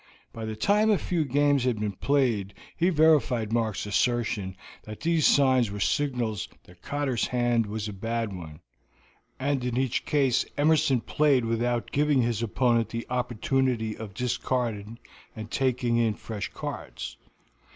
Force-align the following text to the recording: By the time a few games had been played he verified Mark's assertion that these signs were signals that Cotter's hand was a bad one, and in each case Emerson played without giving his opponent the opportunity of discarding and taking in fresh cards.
By 0.33 0.45
the 0.45 0.55
time 0.55 0.89
a 0.89 0.97
few 0.97 1.23
games 1.25 1.63
had 1.63 1.79
been 1.79 1.91
played 1.91 2.55
he 2.75 2.89
verified 2.89 3.53
Mark's 3.53 3.85
assertion 3.85 4.57
that 4.81 5.01
these 5.01 5.27
signs 5.27 5.69
were 5.69 5.79
signals 5.79 6.49
that 6.63 6.81
Cotter's 6.81 7.27
hand 7.27 7.67
was 7.67 7.87
a 7.87 7.93
bad 7.93 8.33
one, 8.33 8.61
and 9.39 9.63
in 9.63 9.77
each 9.77 10.03
case 10.07 10.43
Emerson 10.57 11.01
played 11.01 11.45
without 11.45 11.91
giving 11.91 12.23
his 12.23 12.41
opponent 12.41 12.89
the 12.89 13.05
opportunity 13.11 13.95
of 13.95 14.15
discarding 14.15 14.97
and 15.35 15.51
taking 15.51 15.97
in 15.97 16.15
fresh 16.15 16.49
cards. 16.51 17.17